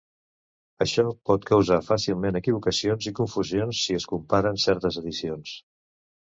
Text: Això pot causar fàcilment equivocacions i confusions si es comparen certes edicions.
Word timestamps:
Això 0.85 1.03
pot 1.29 1.43
causar 1.49 1.77
fàcilment 1.89 2.39
equivocacions 2.39 3.09
i 3.11 3.13
confusions 3.21 3.83
si 3.83 3.99
es 4.01 4.09
comparen 4.15 4.59
certes 4.65 4.99
edicions. 5.05 5.55